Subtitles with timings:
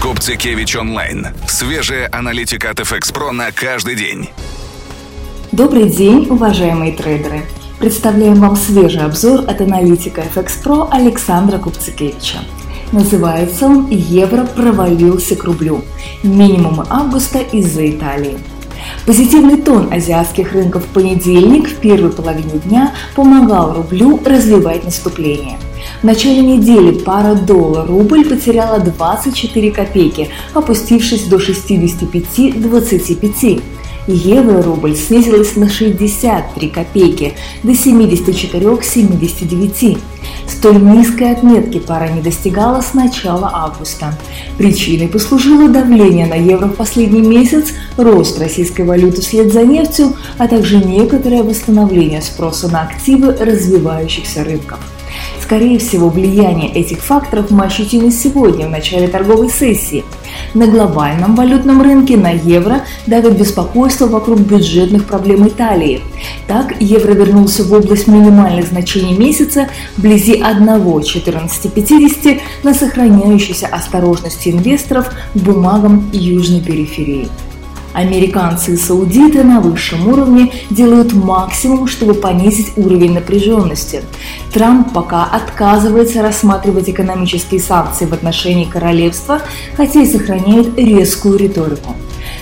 [0.00, 1.26] Купцикевич онлайн.
[1.48, 4.28] Свежая аналитика от FX Pro на каждый день.
[5.50, 7.42] Добрый день, уважаемые трейдеры.
[7.80, 12.38] Представляем вам свежий обзор от аналитика FX Pro Александра Купцикевича.
[12.92, 15.84] Называется он «Евро провалился к рублю.
[16.22, 18.38] Минимумы августа из-за Италии».
[19.08, 25.56] Позитивный тон азиатских рынков в понедельник в первой половине дня помогал рублю развивать наступление.
[26.02, 33.62] В начале недели пара доллар-рубль потеряла 24 копейки, опустившись до 65-25
[34.12, 39.98] евро-рубль снизилась на 63 копейки до 74,79.
[40.48, 44.14] Столь низкой отметки пара не достигала с начала августа.
[44.56, 50.48] Причиной послужило давление на евро в последний месяц, рост российской валюты вслед за нефтью, а
[50.48, 54.78] также некоторое восстановление спроса на активы развивающихся рынков.
[55.42, 60.04] Скорее всего, влияние этих факторов мы ощутим и сегодня, в начале торговой сессии.
[60.54, 66.00] На глобальном валютном рынке на евро давит беспокойство вокруг бюджетных проблем Италии.
[66.46, 75.38] Так, евро вернулся в область минимальных значений месяца вблизи 1,1450 на сохраняющейся осторожности инвесторов к
[75.38, 77.28] бумагам южной периферии.
[77.98, 84.04] Американцы и саудиты на высшем уровне делают максимум, чтобы понизить уровень напряженности.
[84.52, 89.40] Трамп пока отказывается рассматривать экономические санкции в отношении королевства,
[89.76, 91.96] хотя и сохраняет резкую риторику.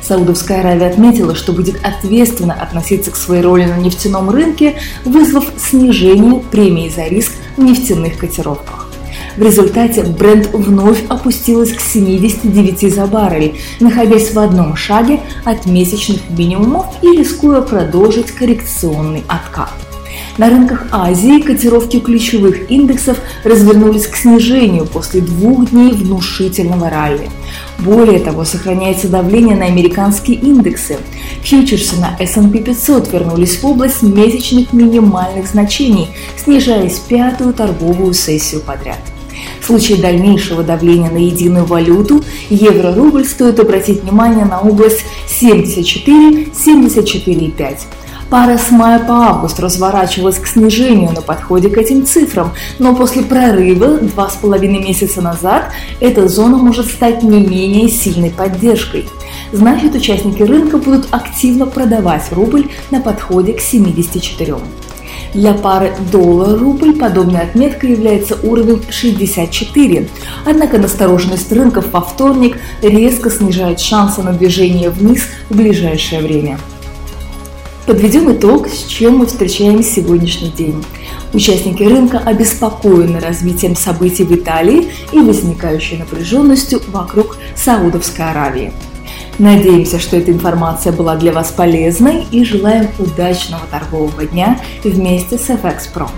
[0.00, 6.40] Саудовская Аравия отметила, что будет ответственно относиться к своей роли на нефтяном рынке, вызвав снижение
[6.50, 8.91] премии за риск в нефтяных котировках.
[9.36, 16.20] В результате бренд вновь опустилась к 79 за баррель, находясь в одном шаге от месячных
[16.30, 19.70] минимумов и рискуя продолжить коррекционный откат.
[20.38, 27.28] На рынках Азии котировки ключевых индексов развернулись к снижению после двух дней внушительного ралли.
[27.78, 30.98] Более того, сохраняется давление на американские индексы.
[31.42, 36.08] Фьючерсы на S&P 500 вернулись в область месячных минимальных значений,
[36.42, 39.00] снижаясь пятую торговую сессию подряд.
[39.62, 45.04] В случае дальнейшего давления на единую валюту евро-рубль стоит обратить внимание на область
[45.40, 47.76] 74-74,5.
[48.28, 53.22] Пара с мая по август разворачивалась к снижению на подходе к этим цифрам, но после
[53.22, 59.06] прорыва два с половиной месяца назад эта зона может стать не менее сильной поддержкой.
[59.52, 64.56] Значит, участники рынка будут активно продавать рубль на подходе к 74.
[65.34, 70.08] Для пары доллар-рубль подобной отметкой является уровень 64.
[70.44, 76.58] Однако настороженность рынков во вторник резко снижает шансы на движение вниз в ближайшее время.
[77.86, 80.84] Подведем итог, с чем мы встречаем сегодняшний день.
[81.32, 88.72] Участники рынка обеспокоены развитием событий в Италии и возникающей напряженностью вокруг Саудовской Аравии.
[89.38, 95.48] Надеемся, что эта информация была для вас полезной и желаем удачного торгового дня вместе с
[95.48, 96.08] FX Pro.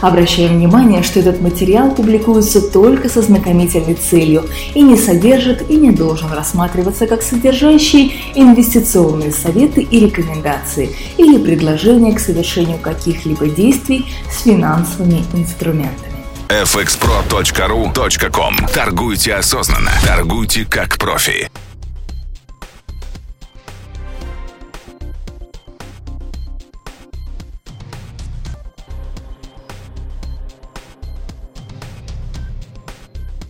[0.00, 5.90] Обращаем внимание, что этот материал публикуется только со знакомительной целью и не содержит и не
[5.90, 14.42] должен рассматриваться как содержащий инвестиционные советы и рекомендации или предложения к совершению каких-либо действий с
[14.42, 16.12] финансовыми инструментами
[16.48, 19.90] fxpro.ru.com Торгуйте осознанно.
[20.04, 21.50] Торгуйте как профи.